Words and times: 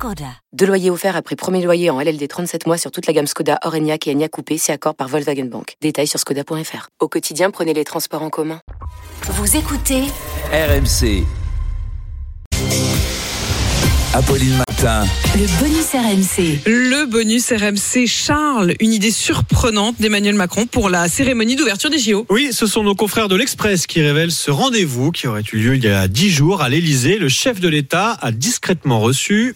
Skoda. 0.00 0.32
Deux 0.54 0.64
loyers 0.64 0.88
offerts 0.88 1.14
après 1.14 1.36
premier 1.36 1.62
loyer 1.62 1.90
en 1.90 2.00
LLD 2.00 2.26
37 2.26 2.66
mois 2.66 2.78
sur 2.78 2.90
toute 2.90 3.06
la 3.06 3.12
gamme 3.12 3.26
Skoda, 3.26 3.58
Orenia 3.66 3.98
et 4.06 4.10
Enya 4.10 4.30
Coupé, 4.30 4.56
c'est 4.56 4.72
accord 4.72 4.94
par 4.94 5.08
Volkswagen 5.08 5.44
Bank. 5.44 5.74
Détails 5.82 6.06
sur 6.06 6.18
skoda.fr. 6.18 6.88
Au 7.00 7.08
quotidien, 7.08 7.50
prenez 7.50 7.74
les 7.74 7.84
transports 7.84 8.22
en 8.22 8.30
commun. 8.30 8.62
Vous 9.24 9.56
écoutez 9.58 10.04
RMC. 10.54 11.26
Apolline 14.14 14.56
Matin. 14.56 15.04
le 15.34 15.60
bonus 15.60 15.92
RMC. 15.92 16.60
Le 16.64 17.04
bonus 17.04 17.52
RMC 17.52 18.06
Charles, 18.06 18.72
une 18.80 18.94
idée 18.94 19.10
surprenante 19.10 19.96
d'Emmanuel 20.00 20.34
Macron 20.34 20.64
pour 20.64 20.88
la 20.88 21.08
cérémonie 21.08 21.56
d'ouverture 21.56 21.90
des 21.90 21.98
JO. 21.98 22.24
Oui, 22.30 22.54
ce 22.54 22.66
sont 22.66 22.82
nos 22.82 22.94
confrères 22.94 23.28
de 23.28 23.36
l'Express 23.36 23.86
qui 23.86 24.00
révèlent 24.00 24.32
ce 24.32 24.50
rendez-vous 24.50 25.12
qui 25.12 25.26
aurait 25.26 25.44
eu 25.52 25.58
lieu 25.58 25.76
il 25.76 25.84
y 25.84 25.88
a 25.88 26.08
dix 26.08 26.30
jours 26.30 26.62
à 26.62 26.70
l'Elysée. 26.70 27.18
Le 27.18 27.28
chef 27.28 27.60
de 27.60 27.68
l'État 27.68 28.16
a 28.22 28.32
discrètement 28.32 29.00
reçu 29.00 29.54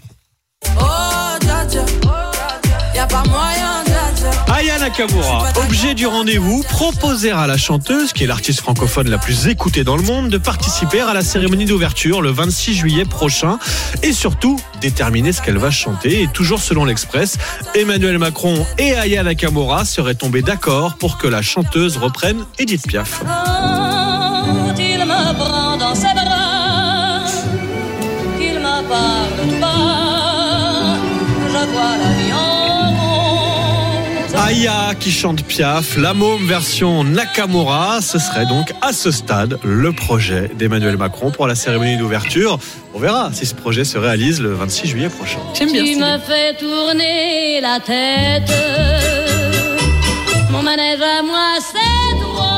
Nakamura, 4.85 5.49
objet 5.65 5.95
du 5.95 6.07
rendez-vous, 6.07 6.63
proposer 6.63 7.31
à 7.31 7.47
la 7.47 7.57
chanteuse, 7.57 8.13
qui 8.13 8.25
est 8.25 8.27
l'artiste 8.27 8.61
francophone 8.61 9.09
la 9.09 9.17
plus 9.17 9.49
écoutée 9.49 9.83
dans 9.83 9.97
le 9.97 10.03
monde, 10.03 10.29
de 10.29 10.37
participer 10.37 11.01
à 11.01 11.15
la 11.15 11.23
cérémonie 11.23 11.65
d'ouverture 11.65 12.21
le 12.21 12.31
26 12.31 12.75
juillet 12.75 13.05
prochain 13.07 13.59
et 14.03 14.13
surtout 14.13 14.61
déterminer 14.83 15.33
ce 15.33 15.41
qu'elle 15.41 15.57
va 15.57 15.71
chanter. 15.71 16.23
Et 16.23 16.29
toujours 16.29 16.61
selon 16.61 16.85
l'Express, 16.85 17.39
Emmanuel 17.75 18.19
Macron 18.19 18.67
et 18.77 18.95
Aya 18.95 19.23
Nakamura 19.23 19.87
seraient 19.87 20.17
tombés 20.17 20.43
d'accord 20.43 20.97
pour 20.97 21.17
que 21.17 21.29
la 21.29 21.41
chanteuse 21.41 21.97
reprenne 21.97 22.45
Edith 22.59 22.87
Piaf. 22.87 23.23
Aya 34.37 34.95
qui 34.99 35.11
chante 35.11 35.43
Piaf, 35.45 35.97
la 35.97 36.13
môme 36.13 36.45
version 36.47 37.03
Nakamura, 37.05 38.01
ce 38.03 38.19
serait 38.19 38.45
donc 38.47 38.73
à 38.83 38.93
ce 38.93 39.11
stade 39.11 39.59
le 39.65 39.93
projet 39.93 40.51
d'Emmanuel 40.55 40.97
Macron 40.99 41.31
pour 41.31 41.47
la 41.47 41.55
cérémonie 41.55 41.97
d'ouverture. 41.97 42.59
On 42.95 42.99
verra 42.99 43.31
si 43.33 43.47
ce 43.47 43.55
projet 43.55 43.85
se 43.85 43.97
réalise 43.97 44.41
le 44.43 44.53
26 44.53 44.87
juillet 44.89 45.09
prochain. 45.09 45.39
J'aime 45.55 45.73
bien 45.73 45.83
Tu 45.83 45.95
cette 45.95 45.99
me 46.03 46.09
idée. 46.15 46.23
fais 46.27 46.55
tourner 46.59 47.61
la 47.63 47.81
tête. 47.81 48.53
Mon 50.51 50.63
manège 50.63 51.01
à 51.01 51.23
moi, 51.23 51.55
c'est 51.61 52.54